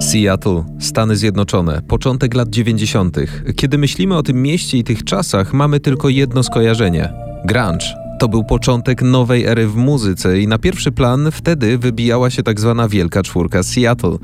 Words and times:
Seattle, 0.00 0.64
Stany 0.78 1.16
Zjednoczone, 1.16 1.82
początek 1.88 2.34
lat 2.34 2.48
90. 2.48 3.16
Kiedy 3.56 3.78
myślimy 3.78 4.16
o 4.16 4.22
tym 4.22 4.42
mieście 4.42 4.78
i 4.78 4.84
tych 4.84 5.04
czasach, 5.04 5.52
mamy 5.52 5.80
tylko 5.80 6.08
jedno 6.08 6.42
skojarzenie: 6.42 7.12
grunge. 7.44 7.86
To 8.20 8.28
był 8.28 8.44
początek 8.44 9.02
nowej 9.02 9.44
ery 9.44 9.66
w 9.66 9.76
muzyce 9.76 10.40
i 10.40 10.48
na 10.48 10.58
pierwszy 10.58 10.92
plan 10.92 11.28
wtedy 11.32 11.78
wybijała 11.78 12.30
się 12.30 12.42
tak 12.42 12.60
zwana 12.60 12.88
wielka 12.88 13.22
czwórka 13.22 13.62
Seattle: 13.62 14.16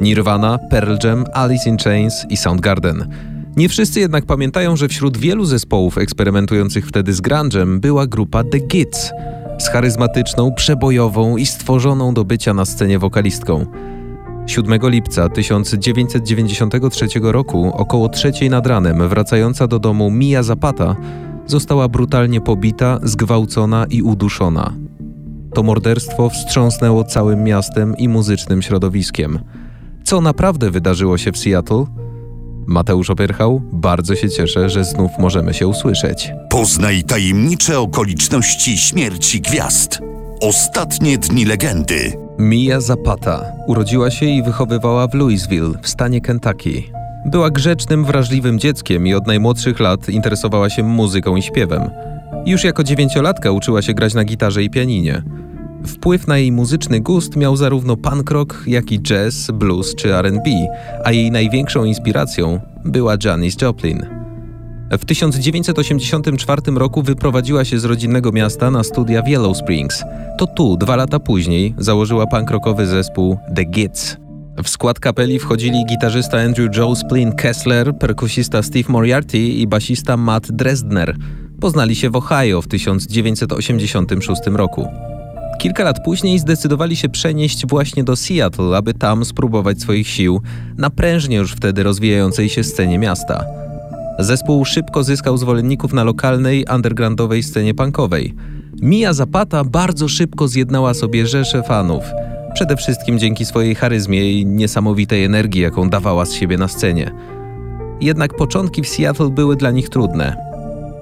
Nirvana, 0.00 0.58
Pearl 0.70 0.96
Jam, 1.04 1.24
Alice 1.32 1.70
in 1.70 1.76
Chains 1.76 2.26
i 2.30 2.36
Soundgarden. 2.36 3.08
Nie 3.56 3.68
wszyscy 3.68 4.00
jednak 4.00 4.26
pamiętają, 4.26 4.76
że 4.76 4.88
wśród 4.88 5.16
wielu 5.16 5.44
zespołów 5.44 5.98
eksperymentujących 5.98 6.86
wtedy 6.86 7.12
z 7.12 7.22
grunge'em 7.22 7.78
była 7.78 8.06
grupa 8.06 8.44
The 8.44 8.58
Gits 8.58 9.10
z 9.58 9.68
charyzmatyczną, 9.68 10.52
przebojową 10.52 11.36
i 11.36 11.46
stworzoną 11.46 12.14
do 12.14 12.24
bycia 12.24 12.54
na 12.54 12.64
scenie 12.64 12.98
wokalistką. 12.98 13.66
7 14.46 14.80
lipca 14.82 15.28
1993 15.28 17.06
roku, 17.22 17.72
około 17.74 18.08
trzeciej 18.08 18.50
nad 18.50 18.66
ranem, 18.66 19.08
wracająca 19.08 19.66
do 19.66 19.78
domu 19.78 20.10
Mia 20.10 20.42
Zapata, 20.42 20.96
została 21.46 21.88
brutalnie 21.88 22.40
pobita, 22.40 22.98
zgwałcona 23.02 23.86
i 23.90 24.02
uduszona. 24.02 24.72
To 25.54 25.62
morderstwo 25.62 26.30
wstrząsnęło 26.30 27.04
całym 27.04 27.44
miastem 27.44 27.96
i 27.96 28.08
muzycznym 28.08 28.62
środowiskiem. 28.62 29.38
Co 30.04 30.20
naprawdę 30.20 30.70
wydarzyło 30.70 31.18
się 31.18 31.32
w 31.32 31.38
Seattle? 31.38 31.84
Mateusz 32.66 33.10
Opierchał, 33.10 33.62
bardzo 33.72 34.14
się 34.14 34.30
cieszę, 34.30 34.70
że 34.70 34.84
znów 34.84 35.10
możemy 35.18 35.54
się 35.54 35.68
usłyszeć. 35.68 36.32
Poznaj 36.50 37.02
tajemnicze 37.02 37.78
okoliczności 37.78 38.78
śmierci 38.78 39.40
gwiazd. 39.40 39.98
Ostatnie 40.40 41.18
dni 41.18 41.44
legendy. 41.44 42.12
Mia 42.38 42.80
Zapata 42.80 43.52
urodziła 43.66 44.10
się 44.10 44.26
i 44.26 44.42
wychowywała 44.42 45.06
w 45.08 45.14
Louisville 45.14 45.72
w 45.82 45.88
stanie 45.88 46.20
Kentucky. 46.20 46.82
Była 47.26 47.50
grzecznym, 47.50 48.04
wrażliwym 48.04 48.58
dzieckiem 48.58 49.06
i 49.06 49.14
od 49.14 49.26
najmłodszych 49.26 49.80
lat 49.80 50.08
interesowała 50.08 50.70
się 50.70 50.82
muzyką 50.82 51.36
i 51.36 51.42
śpiewem. 51.42 51.90
Już 52.46 52.64
jako 52.64 52.84
dziewięciolatka 52.84 53.50
uczyła 53.50 53.82
się 53.82 53.94
grać 53.94 54.14
na 54.14 54.24
gitarze 54.24 54.62
i 54.62 54.70
pianinie. 54.70 55.22
Wpływ 55.86 56.26
na 56.26 56.38
jej 56.38 56.52
muzyczny 56.52 57.00
gust 57.00 57.36
miał 57.36 57.56
zarówno 57.56 57.96
punk 57.96 58.30
rock, 58.30 58.62
jak 58.66 58.92
i 58.92 59.00
jazz, 59.00 59.50
blues 59.50 59.94
czy 59.94 60.14
R&B, 60.14 60.50
a 61.04 61.12
jej 61.12 61.30
największą 61.30 61.84
inspiracją 61.84 62.60
była 62.84 63.16
Janis 63.24 63.62
Joplin. 63.62 64.06
W 64.98 65.04
1984 65.04 66.62
roku 66.74 67.02
wyprowadziła 67.02 67.64
się 67.64 67.78
z 67.78 67.84
rodzinnego 67.84 68.32
miasta 68.32 68.70
na 68.70 68.84
studia 68.84 69.22
w 69.22 69.28
Yellow 69.28 69.56
Springs. 69.56 70.02
To 70.38 70.46
tu, 70.46 70.76
dwa 70.76 70.96
lata 70.96 71.18
później, 71.18 71.74
założyła 71.78 72.26
punk 72.26 72.50
rockowy 72.50 72.86
zespół 72.86 73.38
The 73.56 73.64
Gits. 73.64 74.16
W 74.62 74.68
skład 74.68 75.00
kapeli 75.00 75.38
wchodzili 75.38 75.84
gitarzysta 75.86 76.38
Andrew 76.38 76.76
Joe 76.76 76.96
Splin 76.96 77.32
Kessler, 77.32 77.98
perkusista 77.98 78.62
Steve 78.62 78.92
Moriarty 78.92 79.38
i 79.38 79.66
basista 79.66 80.16
Matt 80.16 80.52
Dresdner. 80.52 81.16
Poznali 81.60 81.94
się 81.94 82.10
w 82.10 82.16
Ohio 82.16 82.62
w 82.62 82.68
1986 82.68 84.42
roku. 84.46 84.88
Kilka 85.58 85.84
lat 85.84 86.04
później 86.04 86.38
zdecydowali 86.38 86.96
się 86.96 87.08
przenieść 87.08 87.66
właśnie 87.66 88.04
do 88.04 88.16
Seattle, 88.16 88.76
aby 88.76 88.94
tam 88.94 89.24
spróbować 89.24 89.80
swoich 89.80 90.08
sił 90.08 90.40
na 90.78 90.90
prężnie 90.90 91.36
już 91.36 91.52
wtedy 91.52 91.82
rozwijającej 91.82 92.48
się 92.48 92.64
scenie 92.64 92.98
miasta. 92.98 93.44
Zespół 94.18 94.64
szybko 94.64 95.04
zyskał 95.04 95.36
zwolenników 95.36 95.92
na 95.92 96.04
lokalnej, 96.04 96.64
undergroundowej 96.74 97.42
scenie 97.42 97.74
punkowej. 97.74 98.34
Mia 98.82 99.12
Zapata 99.12 99.64
bardzo 99.64 100.08
szybko 100.08 100.48
zjednała 100.48 100.94
sobie 100.94 101.26
rzesze 101.26 101.62
fanów, 101.62 102.04
przede 102.54 102.76
wszystkim 102.76 103.18
dzięki 103.18 103.44
swojej 103.44 103.74
charyzmie 103.74 104.32
i 104.32 104.46
niesamowitej 104.46 105.24
energii, 105.24 105.60
jaką 105.60 105.90
dawała 105.90 106.24
z 106.24 106.32
siebie 106.32 106.58
na 106.58 106.68
scenie. 106.68 107.10
Jednak 108.00 108.36
początki 108.36 108.82
w 108.82 108.88
Seattle 108.88 109.30
były 109.30 109.56
dla 109.56 109.70
nich 109.70 109.88
trudne. 109.88 110.53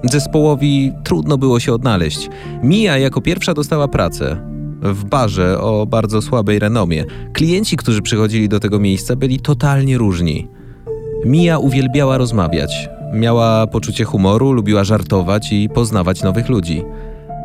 Zespołowi 0.03 0.93
trudno 1.03 1.37
było 1.37 1.59
się 1.59 1.73
odnaleźć. 1.73 2.29
Mia 2.63 2.97
jako 2.97 3.21
pierwsza 3.21 3.53
dostała 3.53 3.87
pracę. 3.87 4.37
W 4.81 5.05
barze 5.05 5.61
o 5.61 5.85
bardzo 5.85 6.21
słabej 6.21 6.59
renomie. 6.59 7.05
Klienci, 7.33 7.77
którzy 7.77 8.01
przychodzili 8.01 8.49
do 8.49 8.59
tego 8.59 8.79
miejsca, 8.79 9.15
byli 9.15 9.39
totalnie 9.39 9.97
różni. 9.97 10.47
Mia 11.25 11.57
uwielbiała 11.57 12.17
rozmawiać. 12.17 12.89
Miała 13.13 13.67
poczucie 13.67 14.03
humoru, 14.03 14.51
lubiła 14.51 14.83
żartować 14.83 15.51
i 15.51 15.69
poznawać 15.69 16.23
nowych 16.23 16.49
ludzi. 16.49 16.83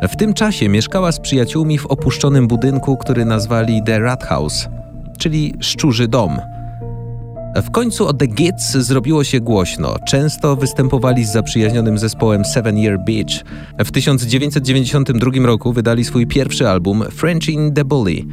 W 0.09 0.15
tym 0.15 0.33
czasie 0.33 0.69
mieszkała 0.69 1.11
z 1.11 1.19
przyjaciółmi 1.19 1.77
w 1.77 1.85
opuszczonym 1.85 2.47
budynku, 2.47 2.97
który 2.97 3.25
nazwali 3.25 3.83
The 3.85 3.99
Rat 3.99 4.23
House, 4.23 4.69
czyli 5.17 5.53
szczurzy 5.59 6.07
dom. 6.07 6.39
W 7.55 7.71
końcu 7.71 8.07
o 8.07 8.13
The 8.13 8.27
Gits 8.27 8.71
zrobiło 8.71 9.23
się 9.23 9.39
głośno. 9.39 9.95
Często 10.07 10.55
występowali 10.55 11.25
z 11.25 11.31
zaprzyjaźnionym 11.31 11.97
zespołem 11.97 12.45
Seven 12.45 12.77
Year 12.77 12.99
Beach. 12.99 13.43
W 13.79 13.91
1992 13.91 15.31
roku 15.45 15.73
wydali 15.73 16.05
swój 16.05 16.27
pierwszy 16.27 16.69
album 16.69 17.03
French 17.11 17.49
in 17.49 17.73
the 17.73 17.85
Bully. 17.85 18.25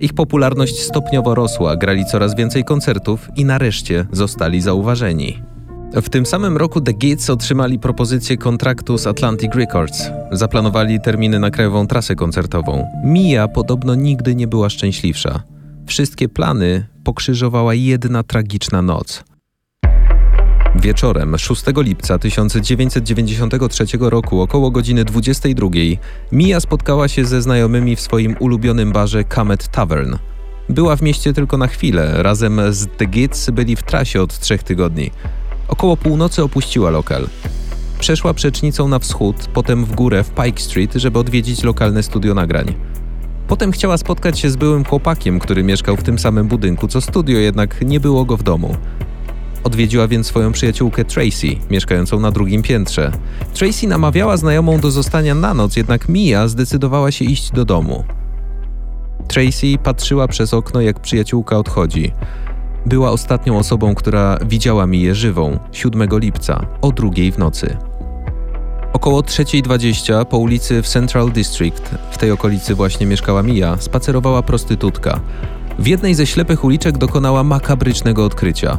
Ich 0.00 0.12
popularność 0.12 0.82
stopniowo 0.82 1.34
rosła, 1.34 1.76
grali 1.76 2.04
coraz 2.04 2.36
więcej 2.36 2.64
koncertów 2.64 3.28
i 3.36 3.44
nareszcie 3.44 4.06
zostali 4.12 4.60
zauważeni. 4.60 5.42
W 5.92 6.08
tym 6.08 6.26
samym 6.26 6.56
roku 6.56 6.80
The 6.80 6.92
Gits 6.92 7.30
otrzymali 7.30 7.78
propozycję 7.78 8.36
kontraktu 8.36 8.98
z 8.98 9.06
Atlantic 9.06 9.54
Records. 9.54 10.10
Zaplanowali 10.32 11.00
terminy 11.00 11.38
na 11.38 11.50
krajową 11.50 11.86
trasę 11.86 12.14
koncertową. 12.14 12.86
Mia 13.04 13.48
podobno 13.48 13.94
nigdy 13.94 14.34
nie 14.34 14.46
była 14.46 14.70
szczęśliwsza. 14.70 15.42
Wszystkie 15.86 16.28
plany 16.28 16.86
pokrzyżowała 17.04 17.74
jedna 17.74 18.22
tragiczna 18.22 18.82
noc. 18.82 19.24
Wieczorem 20.76 21.38
6 21.38 21.62
lipca 21.76 22.18
1993 22.18 23.84
roku 24.00 24.40
około 24.40 24.70
godziny 24.70 25.04
22 25.04 25.68
Mia 26.32 26.60
spotkała 26.60 27.08
się 27.08 27.24
ze 27.24 27.42
znajomymi 27.42 27.96
w 27.96 28.00
swoim 28.00 28.36
ulubionym 28.38 28.92
barze 28.92 29.24
Kamet 29.24 29.68
Tavern. 29.68 30.16
Była 30.68 30.96
w 30.96 31.02
mieście 31.02 31.32
tylko 31.32 31.58
na 31.58 31.66
chwilę, 31.66 32.22
razem 32.22 32.60
z 32.70 32.86
The 32.96 33.06
Gits 33.06 33.50
byli 33.50 33.76
w 33.76 33.82
trasie 33.82 34.22
od 34.22 34.38
trzech 34.38 34.62
tygodni. 34.62 35.10
Około 35.68 35.96
północy 35.96 36.42
opuściła 36.42 36.90
lokal. 36.90 37.28
Przeszła 37.98 38.34
przecznicą 38.34 38.88
na 38.88 38.98
wschód, 38.98 39.36
potem 39.54 39.84
w 39.84 39.94
górę 39.94 40.24
w 40.24 40.30
Pike 40.30 40.60
Street, 40.60 40.94
żeby 40.94 41.18
odwiedzić 41.18 41.62
lokalne 41.62 42.02
studio 42.02 42.34
nagrań. 42.34 42.74
Potem 43.50 43.72
chciała 43.72 43.98
spotkać 43.98 44.38
się 44.38 44.50
z 44.50 44.56
byłym 44.56 44.84
chłopakiem, 44.84 45.38
który 45.38 45.62
mieszkał 45.64 45.96
w 45.96 46.02
tym 46.02 46.18
samym 46.18 46.48
budynku 46.48 46.88
co 46.88 47.00
studio, 47.00 47.38
jednak 47.38 47.82
nie 47.82 48.00
było 48.00 48.24
go 48.24 48.36
w 48.36 48.42
domu. 48.42 48.76
Odwiedziła 49.64 50.08
więc 50.08 50.26
swoją 50.26 50.52
przyjaciółkę 50.52 51.04
Tracy, 51.04 51.46
mieszkającą 51.70 52.20
na 52.20 52.30
drugim 52.30 52.62
piętrze. 52.62 53.12
Tracy 53.54 53.86
namawiała 53.86 54.36
znajomą 54.36 54.80
do 54.80 54.90
zostania 54.90 55.34
na 55.34 55.54
noc, 55.54 55.76
jednak 55.76 56.08
Mia 56.08 56.48
zdecydowała 56.48 57.10
się 57.10 57.24
iść 57.24 57.50
do 57.50 57.64
domu. 57.64 58.04
Tracy 59.28 59.66
patrzyła 59.82 60.28
przez 60.28 60.54
okno, 60.54 60.80
jak 60.80 61.00
przyjaciółka 61.00 61.58
odchodzi. 61.58 62.12
Była 62.86 63.10
ostatnią 63.10 63.58
osobą, 63.58 63.94
która 63.94 64.38
widziała 64.46 64.86
Miję 64.86 65.14
żywą 65.14 65.58
7 65.72 66.08
lipca 66.12 66.66
o 66.82 66.92
drugiej 66.92 67.32
w 67.32 67.38
nocy. 67.38 67.89
Około 68.92 69.20
3.20 69.20 70.24
po 70.24 70.38
ulicy 70.38 70.82
w 70.82 70.88
Central 70.88 71.32
District, 71.32 71.90
w 72.10 72.18
tej 72.18 72.30
okolicy 72.30 72.74
właśnie 72.74 73.06
mieszkała 73.06 73.42
Mia, 73.42 73.76
spacerowała 73.80 74.42
prostytutka. 74.42 75.20
W 75.78 75.86
jednej 75.86 76.14
ze 76.14 76.26
ślepych 76.26 76.64
uliczek 76.64 76.98
dokonała 76.98 77.44
makabrycznego 77.44 78.24
odkrycia. 78.24 78.78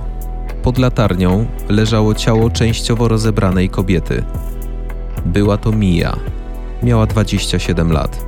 Pod 0.63 0.77
latarnią 0.77 1.45
leżało 1.69 2.15
ciało 2.15 2.49
częściowo 2.49 3.07
rozebranej 3.07 3.69
kobiety. 3.69 4.23
Była 5.25 5.57
to 5.57 5.71
Mia. 5.71 6.15
Miała 6.83 7.05
27 7.05 7.91
lat. 7.91 8.25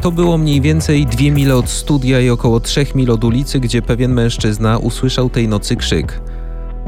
To 0.00 0.12
było 0.12 0.38
mniej 0.38 0.60
więcej 0.60 1.06
dwie 1.06 1.30
mile 1.30 1.56
od 1.56 1.68
studia 1.68 2.20
i 2.20 2.30
około 2.30 2.60
trzech 2.60 2.94
mil 2.94 3.10
od 3.10 3.24
ulicy, 3.24 3.60
gdzie 3.60 3.82
pewien 3.82 4.12
mężczyzna 4.12 4.78
usłyszał 4.78 5.30
tej 5.30 5.48
nocy 5.48 5.76
krzyk. 5.76 6.20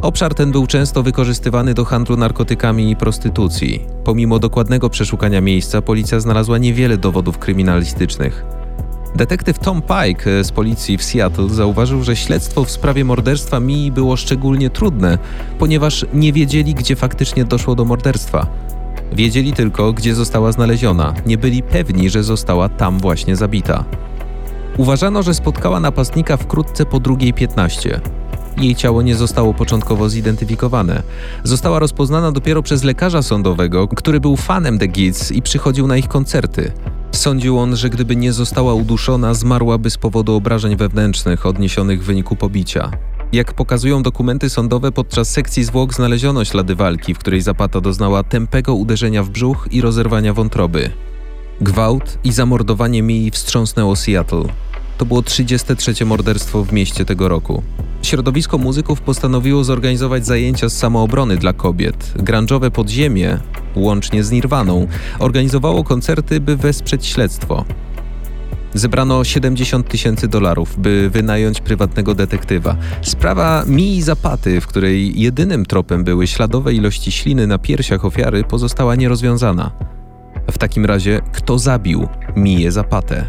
Obszar 0.03 0.35
ten 0.35 0.53
był 0.53 0.67
często 0.67 1.03
wykorzystywany 1.03 1.75
do 1.75 1.85
handlu 1.85 2.17
narkotykami 2.17 2.91
i 2.91 2.97
prostytucji. 2.97 3.87
Pomimo 4.05 4.39
dokładnego 4.39 4.91
przeszukania 4.91 5.41
miejsca, 5.41 5.83
policja 5.83 6.21
znalazła 6.21 6.59
niewiele 6.59 6.97
dowodów 6.97 7.39
kryminalistycznych. 7.39 8.45
Detektyw 9.15 9.59
Tom 9.59 9.83
Pike 9.83 10.45
z 10.45 10.53
policji 10.53 10.99
w 10.99 11.05
Seattle 11.05 11.49
zauważył, 11.49 12.05
że 12.05 12.17
śledztwo 12.17 12.65
w 12.65 12.71
sprawie 12.71 13.05
morderstwa 13.05 13.61
Mii 13.61 13.93
było 13.93 14.17
szczególnie 14.17 14.71
trudne, 14.71 15.19
ponieważ 15.59 16.07
nie 16.15 16.33
wiedzieli, 16.33 16.75
gdzie 16.75 16.97
faktycznie 16.97 17.45
doszło 17.45 17.75
do 17.75 17.85
morderstwa. 17.85 18.47
Wiedzieli 19.13 19.53
tylko, 19.53 19.93
gdzie 19.93 20.15
została 20.15 20.53
znaleziona, 20.53 21.15
nie 21.27 21.39
byli 21.39 21.63
pewni, 21.63 22.11
że 22.11 22.23
została 22.23 22.69
tam 22.69 22.99
właśnie 22.99 23.37
zabita. 23.37 23.85
Uważano, 24.77 25.23
że 25.23 25.35
spotkała 25.35 25.81
napastnika 25.81 26.37
wkrótce 26.37 26.87
po 26.87 27.01
drugiej 27.01 27.33
15. 27.33 28.01
Jej 28.57 28.75
ciało 28.75 29.03
nie 29.03 29.15
zostało 29.15 29.55
początkowo 29.55 30.09
zidentyfikowane. 30.09 31.03
Została 31.45 31.79
rozpoznana 31.79 32.33
dopiero 32.33 32.63
przez 32.63 32.85
lekarza 32.85 33.23
sądowego, 33.23 33.89
który 33.89 34.21
był 34.21 34.37
fanem 34.37 34.79
The 34.79 34.87
Gits 34.87 35.33
i 35.33 35.43
przychodził 35.43 35.87
na 35.87 35.97
ich 35.97 36.09
koncerty. 36.09 36.73
Sądził 37.13 37.59
on, 37.59 37.77
że 37.77 37.91
gdyby 37.91 38.17
nie 38.17 38.33
została 38.33 38.75
uduszona, 38.75 39.35
zmarłaby 39.35 39.91
z 39.91 39.99
powodu 39.99 40.35
obrażeń 40.35 40.77
wewnętrznych 40.77 41.47
odniesionych 41.47 42.03
w 42.03 42.07
wyniku 42.07 42.37
pobicia. 42.37 42.91
Jak 43.33 43.55
pokazują 43.55 44.03
dokumenty 44.03 44.51
sądowe, 44.51 44.93
podczas 44.93 45.31
sekcji 45.31 45.65
zwłok 45.65 45.95
znaleziono 45.95 46.45
ślady 46.45 46.75
walki, 46.75 47.15
w 47.15 47.19
której 47.19 47.41
Zapata 47.41 47.81
doznała 47.81 48.23
tępego 48.23 48.75
uderzenia 48.75 49.23
w 49.23 49.31
brzuch 49.31 49.69
i 49.71 49.81
rozerwania 49.81 50.35
wątroby. 50.35 50.91
Gwałt 51.61 52.19
i 52.25 52.33
zamordowanie 52.33 53.03
Mii 53.03 53.31
wstrząsnęło 53.31 53.97
Seattle. 53.97 54.45
To 54.99 55.07
było 55.07 55.23
33. 55.23 56.05
morderstwo 56.05 56.65
w 56.65 56.73
mieście 56.73 57.05
tego 57.05 57.29
roku. 57.29 57.63
Środowisko 58.07 58.59
muzyków 58.59 59.01
postanowiło 59.01 59.65
zorganizować 59.65 60.27
zajęcia 60.27 60.69
z 60.69 60.79
samoobrony 60.79 61.37
dla 61.37 61.53
kobiet. 61.53 62.15
Grunge'owe 62.17 62.71
podziemie, 62.71 63.39
łącznie 63.77 64.25
z 64.25 64.31
Nirwaną, 64.31 64.87
organizowało 65.19 65.85
koncerty, 65.85 66.41
by 66.41 66.57
wesprzeć 66.57 67.07
śledztwo. 67.07 67.65
Zebrano 68.75 69.25
70 69.25 69.89
tysięcy 69.89 70.29
dolarów, 70.29 70.79
by 70.79 71.11
wynająć 71.11 71.61
prywatnego 71.61 72.15
detektywa. 72.15 72.77
Sprawa 73.03 73.65
Mii 73.67 74.03
Zapaty, 74.03 74.61
w 74.61 74.67
której 74.67 75.21
jedynym 75.21 75.67
tropem 75.67 76.05
były 76.05 76.27
śladowe 76.27 76.75
ilości 76.75 77.13
śliny 77.13 77.47
na 77.47 77.59
piersiach 77.59 78.05
ofiary, 78.05 78.45
pozostała 78.45 78.95
nierozwiązana. 78.95 79.71
W 80.51 80.59
takim 80.59 80.85
razie, 80.85 81.21
kto 81.33 81.59
zabił 81.59 82.09
Miję 82.37 82.73
Zapatę? 82.73 83.27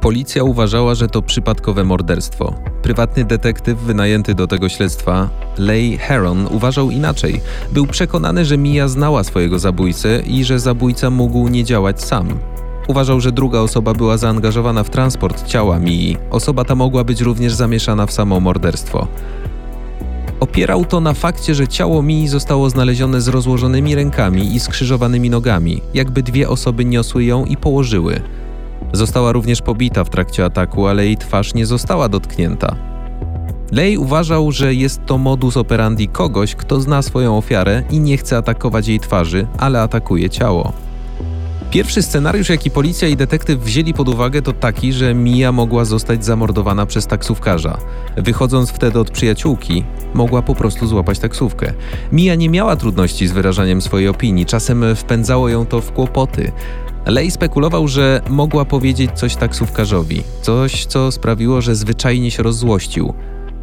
Policja 0.00 0.44
uważała, 0.44 0.94
że 0.94 1.08
to 1.08 1.22
przypadkowe 1.22 1.84
morderstwo. 1.84 2.75
Prywatny 2.86 3.24
detektyw 3.24 3.78
wynajęty 3.78 4.34
do 4.34 4.46
tego 4.46 4.68
śledztwa, 4.68 5.28
Leigh 5.58 6.00
Heron, 6.00 6.46
uważał 6.50 6.90
inaczej. 6.90 7.40
Był 7.72 7.86
przekonany, 7.86 8.44
że 8.44 8.58
Mia 8.58 8.88
znała 8.88 9.24
swojego 9.24 9.58
zabójcę 9.58 10.20
i 10.26 10.44
że 10.44 10.58
zabójca 10.58 11.10
mógł 11.10 11.48
nie 11.48 11.64
działać 11.64 12.02
sam. 12.02 12.28
Uważał, 12.88 13.20
że 13.20 13.32
druga 13.32 13.58
osoba 13.58 13.94
była 13.94 14.16
zaangażowana 14.16 14.84
w 14.84 14.90
transport 14.90 15.46
ciała 15.46 15.78
Mii. 15.78 16.16
Osoba 16.30 16.64
ta 16.64 16.74
mogła 16.74 17.04
być 17.04 17.20
również 17.20 17.52
zamieszana 17.52 18.06
w 18.06 18.12
samo 18.12 18.40
morderstwo. 18.40 19.06
Opierał 20.40 20.84
to 20.84 21.00
na 21.00 21.14
fakcie, 21.14 21.54
że 21.54 21.68
ciało 21.68 22.02
Mii 22.02 22.28
zostało 22.28 22.70
znalezione 22.70 23.20
z 23.20 23.28
rozłożonymi 23.28 23.94
rękami 23.94 24.54
i 24.54 24.60
skrzyżowanymi 24.60 25.30
nogami, 25.30 25.82
jakby 25.94 26.22
dwie 26.22 26.48
osoby 26.48 26.84
niosły 26.84 27.24
ją 27.24 27.44
i 27.44 27.56
położyły. 27.56 28.20
Została 28.92 29.32
również 29.32 29.62
pobita 29.62 30.04
w 30.04 30.10
trakcie 30.10 30.44
ataku, 30.44 30.86
ale 30.86 31.04
jej 31.04 31.16
twarz 31.16 31.54
nie 31.54 31.66
została 31.66 32.08
dotknięta. 32.08 32.76
Lej 33.72 33.98
uważał, 33.98 34.52
że 34.52 34.74
jest 34.74 35.00
to 35.06 35.18
modus 35.18 35.56
operandi 35.56 36.08
kogoś, 36.08 36.54
kto 36.54 36.80
zna 36.80 37.02
swoją 37.02 37.38
ofiarę 37.38 37.82
i 37.90 38.00
nie 38.00 38.16
chce 38.16 38.36
atakować 38.36 38.88
jej 38.88 39.00
twarzy, 39.00 39.46
ale 39.58 39.80
atakuje 39.80 40.30
ciało. 40.30 40.72
Pierwszy 41.70 42.02
scenariusz, 42.02 42.48
jaki 42.48 42.70
policja 42.70 43.08
i 43.08 43.16
detektyw 43.16 43.60
wzięli 43.60 43.94
pod 43.94 44.08
uwagę, 44.08 44.42
to 44.42 44.52
taki, 44.52 44.92
że 44.92 45.14
Mia 45.14 45.52
mogła 45.52 45.84
zostać 45.84 46.24
zamordowana 46.24 46.86
przez 46.86 47.06
taksówkarza. 47.06 47.78
Wychodząc 48.16 48.70
wtedy 48.70 48.98
od 48.98 49.10
przyjaciółki, 49.10 49.84
mogła 50.14 50.42
po 50.42 50.54
prostu 50.54 50.86
złapać 50.86 51.18
taksówkę. 51.18 51.72
Mia 52.12 52.34
nie 52.34 52.48
miała 52.48 52.76
trudności 52.76 53.26
z 53.26 53.32
wyrażaniem 53.32 53.82
swojej 53.82 54.08
opinii, 54.08 54.46
czasem 54.46 54.96
wpędzało 54.96 55.48
ją 55.48 55.66
to 55.66 55.80
w 55.80 55.92
kłopoty. 55.92 56.52
Lej 57.06 57.30
spekulował, 57.30 57.88
że 57.88 58.20
mogła 58.28 58.64
powiedzieć 58.64 59.10
coś 59.14 59.36
taksówkarzowi, 59.36 60.22
coś, 60.42 60.86
co 60.86 61.12
sprawiło, 61.12 61.60
że 61.60 61.74
zwyczajnie 61.74 62.30
się 62.30 62.42
rozzłościł. 62.42 63.14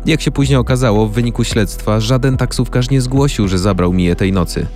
Jak 0.05 0.21
się 0.21 0.31
później 0.31 0.57
okazało, 0.57 1.07
w 1.07 1.13
wyniku 1.13 1.43
śledztwa 1.43 1.99
żaden 1.99 2.37
taksówkarz 2.37 2.89
nie 2.89 3.01
zgłosił, 3.01 3.47
że 3.47 3.57
zabrał 3.59 3.93
Miję 3.93 4.15
tej 4.15 4.31
nocy. 4.31 4.67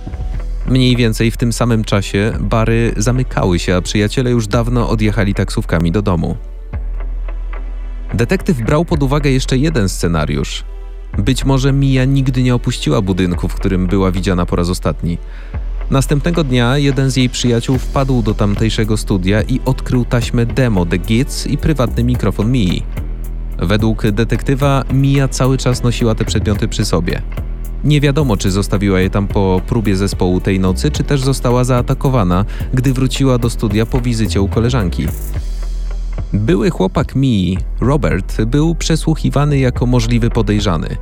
Mniej 0.66 0.96
więcej 0.96 1.30
w 1.30 1.36
tym 1.36 1.52
samym 1.52 1.84
czasie 1.84 2.32
bary 2.40 2.94
zamykały 2.96 3.58
się, 3.58 3.76
a 3.76 3.82
przyjaciele 3.82 4.30
już 4.30 4.46
dawno 4.46 4.88
odjechali 4.88 5.34
taksówkami 5.34 5.92
do 5.92 6.02
domu. 6.02 6.36
Detektyw 8.14 8.60
brał 8.60 8.84
pod 8.84 9.02
uwagę 9.02 9.30
jeszcze 9.30 9.58
jeden 9.58 9.88
scenariusz. 9.88 10.64
Być 11.18 11.44
może 11.44 11.72
Mia 11.72 12.04
nigdy 12.04 12.42
nie 12.42 12.54
opuściła 12.54 13.00
budynku, 13.02 13.48
w 13.48 13.54
którym 13.54 13.86
była 13.86 14.10
widziana 14.10 14.46
po 14.46 14.56
raz 14.56 14.70
ostatni. 14.70 15.18
Następnego 15.90 16.44
dnia 16.44 16.78
jeden 16.78 17.10
z 17.10 17.16
jej 17.16 17.28
przyjaciół 17.28 17.78
wpadł 17.78 18.22
do 18.22 18.34
tamtejszego 18.34 18.96
studia 18.96 19.42
i 19.42 19.60
odkrył 19.64 20.04
taśmę 20.04 20.46
demo 20.46 20.86
The 20.86 20.98
Gits 20.98 21.46
i 21.46 21.58
prywatny 21.58 22.04
mikrofon 22.04 22.52
Mii. 22.52 22.82
Według 23.58 24.10
detektywa 24.10 24.84
Mia 24.92 25.28
cały 25.28 25.58
czas 25.58 25.82
nosiła 25.82 26.14
te 26.14 26.24
przedmioty 26.24 26.68
przy 26.68 26.84
sobie. 26.84 27.22
Nie 27.84 28.00
wiadomo, 28.00 28.36
czy 28.36 28.50
zostawiła 28.50 29.00
je 29.00 29.10
tam 29.10 29.28
po 29.28 29.60
próbie 29.66 29.96
zespołu 29.96 30.40
tej 30.40 30.60
nocy, 30.60 30.90
czy 30.90 31.04
też 31.04 31.20
została 31.20 31.64
zaatakowana, 31.64 32.44
gdy 32.74 32.92
wróciła 32.92 33.38
do 33.38 33.50
studia 33.50 33.86
po 33.86 34.00
wizycie 34.00 34.40
u 34.40 34.48
koleżanki. 34.48 35.06
Były 36.32 36.70
chłopak 36.70 37.14
Mii, 37.14 37.58
Robert, 37.80 38.44
był 38.44 38.74
przesłuchiwany 38.74 39.58
jako 39.58 39.86
możliwy 39.86 40.30
podejrzany. 40.30 40.96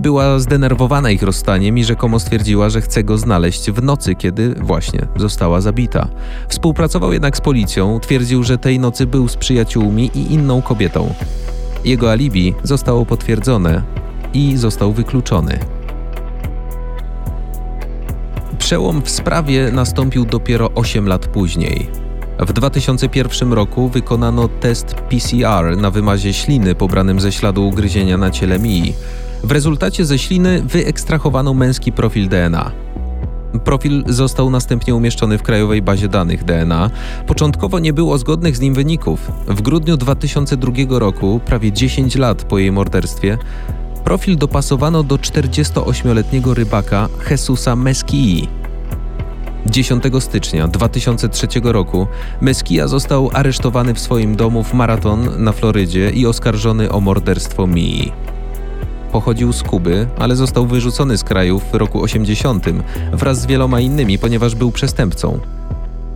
Była 0.00 0.38
zdenerwowana 0.38 1.10
ich 1.10 1.22
rozstaniem 1.22 1.78
i 1.78 1.84
rzekomo 1.84 2.20
stwierdziła, 2.20 2.70
że 2.70 2.80
chce 2.80 3.04
go 3.04 3.18
znaleźć 3.18 3.70
w 3.70 3.82
nocy, 3.82 4.14
kiedy 4.14 4.54
właśnie 4.54 5.06
została 5.16 5.60
zabita. 5.60 6.08
Współpracował 6.48 7.12
jednak 7.12 7.36
z 7.36 7.40
policją, 7.40 8.00
twierdził, 8.00 8.42
że 8.42 8.58
tej 8.58 8.78
nocy 8.78 9.06
był 9.06 9.28
z 9.28 9.36
przyjaciółmi 9.36 10.10
i 10.14 10.32
inną 10.32 10.62
kobietą. 10.62 11.14
Jego 11.84 12.10
alibi 12.10 12.54
zostało 12.62 13.06
potwierdzone 13.06 13.82
i 14.34 14.56
został 14.56 14.92
wykluczony. 14.92 15.58
Przełom 18.58 19.02
w 19.02 19.10
sprawie 19.10 19.70
nastąpił 19.72 20.24
dopiero 20.24 20.70
8 20.74 21.08
lat 21.08 21.26
później. 21.26 21.90
W 22.38 22.52
2001 22.52 23.52
roku 23.52 23.88
wykonano 23.88 24.48
test 24.48 24.94
PCR 24.94 25.76
na 25.76 25.90
wymazie 25.90 26.32
śliny 26.32 26.74
pobranym 26.74 27.20
ze 27.20 27.32
śladu 27.32 27.68
ugryzienia 27.68 28.16
na 28.16 28.30
ciele 28.30 28.58
Mii. 28.58 28.94
W 29.44 29.52
rezultacie 29.52 30.04
ze 30.04 30.18
śliny 30.18 30.62
wyekstrahowano 30.62 31.54
męski 31.54 31.92
profil 31.92 32.28
DNA. 32.28 32.72
Profil 33.64 34.04
został 34.06 34.50
następnie 34.50 34.94
umieszczony 34.94 35.38
w 35.38 35.42
krajowej 35.42 35.82
bazie 35.82 36.08
danych 36.08 36.44
DNA. 36.44 36.90
Początkowo 37.26 37.78
nie 37.78 37.92
było 37.92 38.18
zgodnych 38.18 38.56
z 38.56 38.60
nim 38.60 38.74
wyników. 38.74 39.32
W 39.46 39.62
grudniu 39.62 39.96
2002 39.96 40.72
roku, 40.88 41.40
prawie 41.44 41.72
10 41.72 42.16
lat 42.16 42.44
po 42.44 42.58
jej 42.58 42.72
morderstwie, 42.72 43.38
profil 44.04 44.36
dopasowano 44.36 45.02
do 45.02 45.16
48-letniego 45.16 46.54
rybaka 46.54 47.08
Jesusa 47.30 47.76
Meskii. 47.76 48.48
10 49.66 50.04
stycznia 50.20 50.68
2003 50.68 51.46
roku 51.62 52.06
Meskia 52.40 52.88
został 52.88 53.30
aresztowany 53.34 53.94
w 53.94 54.00
swoim 54.00 54.36
domu 54.36 54.64
w 54.64 54.74
Maraton 54.74 55.44
na 55.44 55.52
Florydzie 55.52 56.10
i 56.10 56.26
oskarżony 56.26 56.92
o 56.92 57.00
morderstwo 57.00 57.66
Mii. 57.66 58.31
Pochodził 59.12 59.52
z 59.52 59.62
Kuby, 59.62 60.06
ale 60.18 60.36
został 60.36 60.66
wyrzucony 60.66 61.18
z 61.18 61.24
kraju 61.24 61.60
w 61.72 61.74
roku 61.74 62.02
80 62.02 62.66
wraz 63.12 63.40
z 63.40 63.46
wieloma 63.46 63.80
innymi, 63.80 64.18
ponieważ 64.18 64.54
był 64.54 64.72
przestępcą. 64.72 65.40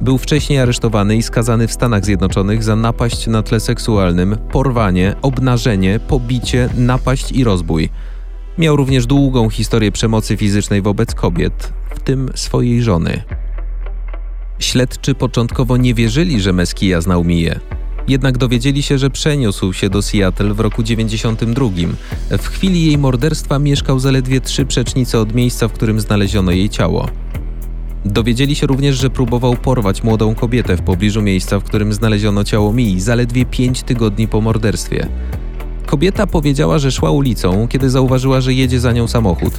Był 0.01 0.19
wcześniej 0.19 0.59
aresztowany 0.59 1.17
i 1.17 1.23
skazany 1.23 1.69
w 1.69 1.73
Stanach 1.73 2.05
Zjednoczonych 2.05 2.65
za 2.65 2.77
napaść 2.77 3.27
na 3.27 3.43
tle 3.43 3.61
seksualnym, 3.61 4.37
porwanie, 4.53 5.15
obnażenie, 5.23 6.01
pobicie, 6.09 6.69
napaść 6.77 7.33
i 7.33 7.45
rozbój. 7.45 7.91
Miał 8.59 8.77
również 8.77 9.07
długą 9.07 9.51
historię 9.51 9.93
przemocy 9.93 10.37
fizycznej 10.37 10.83
wobec 10.83 11.15
kobiet, 11.15 11.73
w 11.95 12.01
tym 12.01 12.31
swojej 12.35 12.83
żony. 12.83 13.23
Śledczy 14.59 15.15
początkowo 15.15 15.77
nie 15.77 15.95
wierzyli, 15.95 16.41
że 16.41 16.53
Meskia 16.53 17.01
znał 17.01 17.25
Miję. 17.25 17.61
Jednak 18.09 18.39
dowiedzieli 18.39 18.83
się, 18.83 18.99
że 18.99 19.11
przeniósł 19.11 19.73
się 19.73 19.91
do 19.91 20.03
Seattle 20.03 20.55
w 20.55 20.61
roku 20.61 20.83
92. 20.83 21.67
W 22.39 22.47
chwili 22.47 22.87
jej 22.87 22.99
morderstwa 22.99 23.59
mieszkał 23.59 23.99
zaledwie 23.99 24.41
trzy 24.41 24.67
przecznice 24.67 25.21
od 25.21 25.35
miejsca, 25.35 25.69
w 25.69 25.73
którym 25.73 26.01
znaleziono 26.01 26.53
jej 26.53 26.71
ciało. 26.71 27.09
Dowiedzieli 28.05 28.55
się 28.55 28.67
również, 28.67 28.97
że 28.97 29.11
próbował 29.11 29.57
porwać 29.57 30.03
młodą 30.03 30.35
kobietę 30.35 30.77
w 30.77 30.83
pobliżu 30.83 31.23
miejsca, 31.23 31.61
w 31.61 31.65
którym 31.65 31.93
znaleziono 31.93 32.45
ciało 32.45 32.73
Mii, 32.73 33.01
zaledwie 33.01 33.45
pięć 33.45 33.83
tygodni 33.83 34.29
po 34.29 34.41
morderstwie. 34.41 35.09
Kobieta 35.87 36.27
powiedziała, 36.27 36.79
że 36.79 36.93
szła 36.93 37.11
ulicą, 37.11 37.69
kiedy 37.69 37.91
zauważyła, 37.91 38.41
że 38.41 38.55
jedzie 38.55 38.81
za 38.81 38.93
nią 38.93 39.09
samochód. 39.09 39.53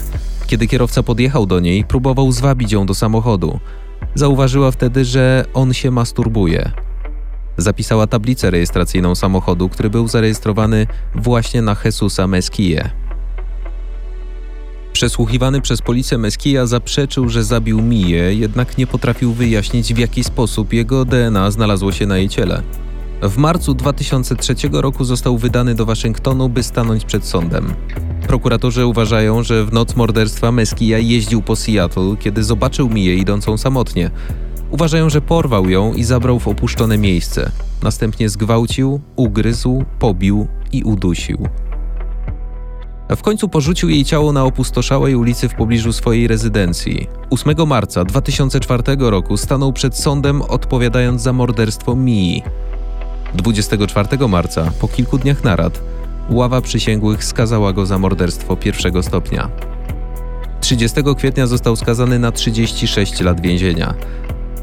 Kiedy 0.47 0.67
kierowca 0.67 1.03
podjechał 1.03 1.45
do 1.45 1.59
niej, 1.59 1.83
próbował 1.83 2.31
zwabić 2.31 2.71
ją 2.71 2.85
do 2.85 2.95
samochodu. 2.95 3.59
Zauważyła 4.15 4.71
wtedy, 4.71 5.05
że 5.05 5.45
on 5.53 5.73
się 5.73 5.91
masturbuje. 5.91 6.86
Zapisała 7.57 8.07
tablicę 8.07 8.51
rejestracyjną 8.51 9.15
samochodu, 9.15 9.69
który 9.69 9.89
był 9.89 10.07
zarejestrowany 10.07 10.87
właśnie 11.15 11.61
na 11.61 11.75
Jesusa 11.85 12.27
Mesquille. 12.27 12.89
Przesłuchiwany 14.93 15.61
przez 15.61 15.81
policję 15.81 16.17
Mesquilla 16.17 16.65
zaprzeczył, 16.65 17.29
że 17.29 17.43
zabił 17.43 17.81
Miję, 17.81 18.33
jednak 18.33 18.77
nie 18.77 18.87
potrafił 18.87 19.33
wyjaśnić, 19.33 19.93
w 19.93 19.97
jaki 19.97 20.23
sposób 20.23 20.73
jego 20.73 21.05
DNA 21.05 21.51
znalazło 21.51 21.91
się 21.91 22.05
na 22.05 22.17
jej 22.17 22.29
ciele. 22.29 22.63
W 23.21 23.37
marcu 23.37 23.73
2003 23.73 24.55
roku 24.71 25.03
został 25.03 25.37
wydany 25.37 25.75
do 25.75 25.85
Waszyngtonu, 25.85 26.49
by 26.49 26.63
stanąć 26.63 27.05
przed 27.05 27.25
sądem. 27.25 27.73
Prokuratorzy 28.27 28.85
uważają, 28.85 29.43
że 29.43 29.65
w 29.65 29.73
noc 29.73 29.95
morderstwa 29.95 30.51
Mesquilla 30.51 30.97
jeździł 30.97 31.41
po 31.41 31.55
Seattle, 31.55 32.15
kiedy 32.19 32.43
zobaczył 32.43 32.89
Miję 32.89 33.15
idącą 33.15 33.57
samotnie. 33.57 34.11
Uważają, 34.71 35.09
że 35.09 35.21
porwał 35.21 35.69
ją 35.69 35.93
i 35.93 36.03
zabrał 36.03 36.39
w 36.39 36.47
opuszczone 36.47 36.97
miejsce. 36.97 37.51
Następnie 37.83 38.29
zgwałcił, 38.29 38.99
ugryzł, 39.15 39.83
pobił 39.99 40.47
i 40.71 40.83
udusił. 40.83 41.47
W 43.15 43.21
końcu 43.21 43.49
porzucił 43.49 43.89
jej 43.89 44.05
ciało 44.05 44.33
na 44.33 44.43
opustoszałej 44.43 45.15
ulicy 45.15 45.49
w 45.49 45.55
pobliżu 45.55 45.93
swojej 45.93 46.27
rezydencji. 46.27 47.07
8 47.29 47.67
marca 47.67 48.05
2004 48.05 48.83
roku 48.99 49.37
stanął 49.37 49.73
przed 49.73 49.97
sądem 49.97 50.41
odpowiadając 50.41 51.21
za 51.21 51.33
morderstwo 51.33 51.95
Mii. 51.95 52.43
24 53.33 54.27
marca, 54.27 54.71
po 54.79 54.87
kilku 54.87 55.17
dniach 55.17 55.43
narad, 55.43 55.81
ława 56.29 56.61
przysięgłych 56.61 57.23
skazała 57.23 57.73
go 57.73 57.85
za 57.85 57.99
morderstwo 57.99 58.55
pierwszego 58.55 59.03
stopnia. 59.03 59.49
30 60.61 61.01
kwietnia 61.17 61.47
został 61.47 61.75
skazany 61.75 62.19
na 62.19 62.31
36 62.31 63.21
lat 63.21 63.41
więzienia. 63.41 63.93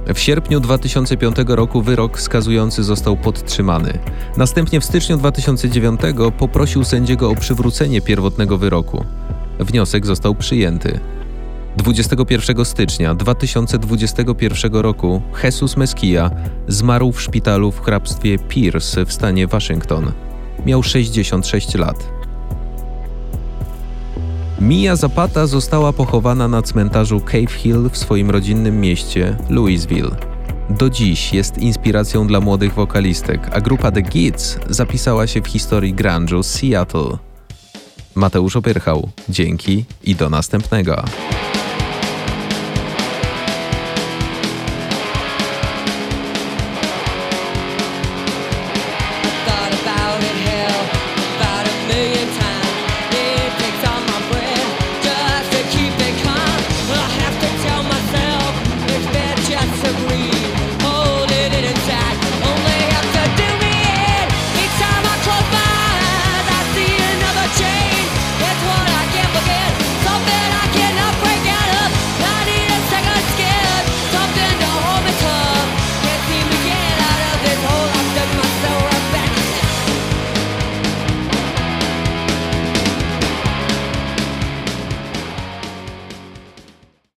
W 0.06 0.18
sierpniu 0.18 0.60
2005 0.60 1.36
roku 1.46 1.82
wyrok 1.82 2.20
skazujący 2.20 2.82
został 2.82 3.16
podtrzymany. 3.16 3.98
Następnie 4.36 4.80
w 4.80 4.84
styczniu 4.84 5.16
2009 5.16 6.00
poprosił 6.38 6.84
sędziego 6.84 7.30
o 7.30 7.34
przywrócenie 7.34 8.00
pierwotnego 8.00 8.58
wyroku. 8.58 9.04
Wniosek 9.60 10.06
został 10.06 10.34
przyjęty. 10.34 11.00
21 11.76 12.64
stycznia 12.64 13.14
2021 13.14 14.74
roku 14.74 15.22
Jesus 15.44 15.76
Mesquia 15.76 16.30
zmarł 16.68 17.12
w 17.12 17.22
szpitalu 17.22 17.72
w 17.72 17.80
hrabstwie 17.80 18.38
Pierce 18.38 19.04
w 19.04 19.12
stanie 19.12 19.46
Waszyngton. 19.46 20.12
Miał 20.66 20.82
66 20.82 21.74
lat. 21.74 22.13
Mia 24.64 24.96
Zapata 24.96 25.46
została 25.46 25.92
pochowana 25.92 26.48
na 26.48 26.62
cmentarzu 26.62 27.20
Cave 27.20 27.52
Hill 27.52 27.90
w 27.90 27.98
swoim 27.98 28.30
rodzinnym 28.30 28.80
mieście 28.80 29.36
Louisville. 29.50 30.10
Do 30.70 30.90
dziś 30.90 31.32
jest 31.32 31.58
inspiracją 31.58 32.26
dla 32.26 32.40
młodych 32.40 32.74
wokalistek, 32.74 33.50
a 33.52 33.60
grupa 33.60 33.90
The 33.90 34.02
Gits 34.02 34.58
zapisała 34.70 35.26
się 35.26 35.42
w 35.42 35.46
historii 35.46 35.94
grunge'u 35.94 36.42
Seattle. 36.42 37.18
Mateusz 38.14 38.56
Opierchał, 38.56 39.08
dzięki 39.28 39.84
i 40.04 40.14
do 40.14 40.30
następnego. 40.30 41.04